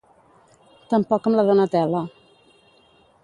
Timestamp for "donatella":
1.49-2.01